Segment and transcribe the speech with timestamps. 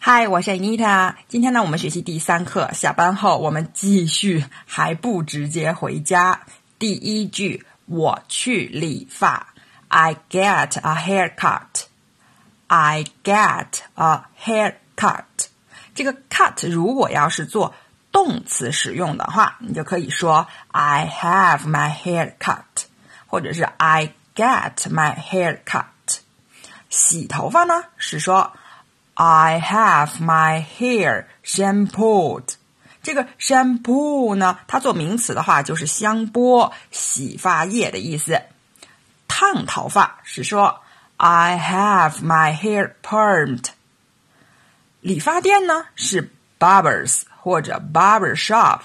[0.00, 1.16] 嗨，我是 Anita。
[1.26, 2.70] 今天呢，我们学习第三课。
[2.72, 6.40] 下班后，我们继续，还不直接回家。
[6.78, 9.48] 第一句，我去理发。
[9.88, 11.86] I get a haircut.
[12.68, 15.24] I get a haircut.
[15.96, 17.74] 这个 cut 如果要是做
[18.12, 22.86] 动词使用的话，你就可以说 I have my hair cut，
[23.26, 25.84] 或者是 I get my hair cut。
[26.88, 28.52] 洗头发呢是说
[29.20, 32.54] I have my hair shampooed。
[33.02, 38.40] 这个 shampoo 呢，它做名词的话就是香波、洗发液的意思。
[39.26, 40.82] 烫头发是说
[41.16, 43.70] I have my hair permed。
[45.00, 48.82] 理发店呢是 barbers 或者 barber shop。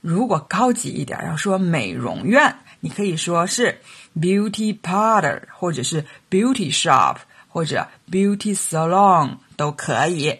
[0.00, 3.80] 如果高级一点，要说美容院，你可以说是
[4.18, 7.18] beauty parlor 或者是 beauty shop。
[7.48, 10.39] 或者 beauty salon 都可以。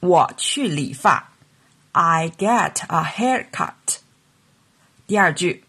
[0.00, 1.30] 我去理发，
[1.92, 3.98] I get a haircut。
[5.06, 5.64] 第二句，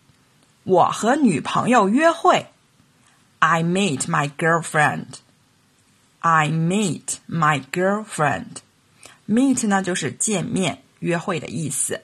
[0.63, 2.47] 我和女朋友约会，
[3.39, 12.02] I meet my girlfriend。I meet my girlfriend。meet 呢就是见面、约会的意思。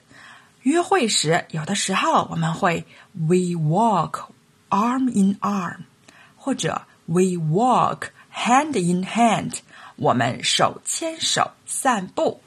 [0.64, 4.26] 约会时，有的时候我们会 we walk
[4.70, 5.84] arm in arm，
[6.36, 9.60] 或者 we walk hand in hand，
[9.96, 12.42] 我们手牵手散步。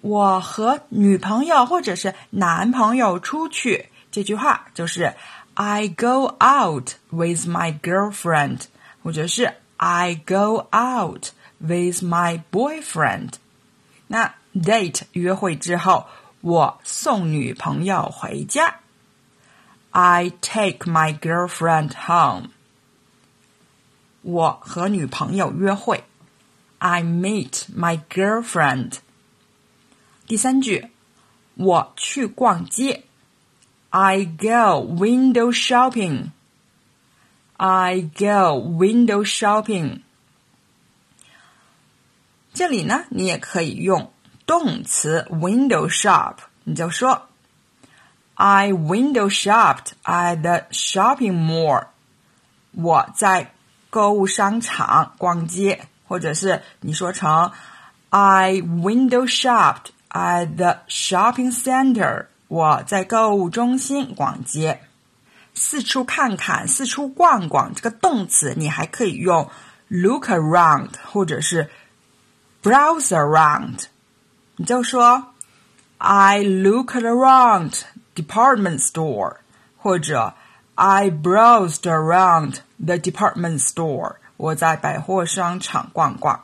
[0.00, 5.14] 我和女朋友或者是男朋友出去，这句话就是
[5.54, 8.62] I go out with my girlfriend，
[9.02, 13.32] 或者是 I go out with my boyfriend。
[14.06, 16.06] 那 date 约会之后，
[16.40, 18.76] 我送女朋友回家。
[19.90, 22.48] I take my girlfriend home。
[24.22, 26.04] 我和女朋友约会
[26.78, 28.94] ，I meet my girlfriend。
[30.26, 30.90] 第三句，
[31.54, 33.04] 我去逛街，
[33.90, 40.00] I go window shopping。I go window shopping。
[42.54, 44.12] 这里呢，你也可以用
[44.46, 47.28] 动词 window shop，你就说，
[48.34, 51.88] I window shopped at the shopping mall。
[52.72, 53.52] 我在
[53.90, 57.52] 购物商场逛街， 或者是你说成
[58.10, 62.26] I window shopped at the shopping center。
[62.48, 64.80] 我在购物中心逛街，
[65.54, 67.72] 四处看看，四处逛逛。
[67.74, 69.48] 这个动词你还可以用
[69.86, 71.70] look around，或者是
[72.62, 73.84] browse around。
[74.56, 75.26] 你就说
[75.98, 77.82] I looked around
[78.16, 79.36] department store，
[79.78, 80.34] 或者
[80.74, 84.16] I browsed around the department store。
[84.37, 86.43] 我在百货商场逛逛。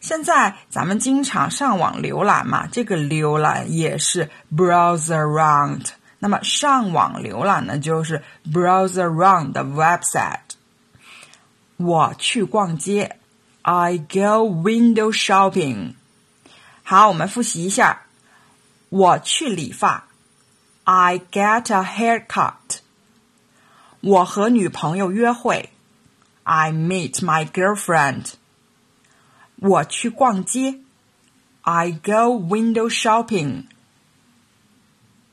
[0.00, 5.88] 现在咱们经常上网浏览嘛，这个浏览也是 browse around。
[6.18, 10.40] 那么上网浏览呢，就是 browse around the website。
[11.76, 13.16] 我去逛街
[13.62, 15.94] ，I go window shopping。
[16.82, 18.02] 好，我们复习一下。
[18.90, 20.08] 我去理发
[20.84, 22.80] ，I get a haircut。
[24.00, 25.70] 我和女朋友约会
[26.49, 28.33] ，I meet my girlfriend。
[29.57, 30.79] 我去逛街，
[31.61, 33.65] I go window shopping。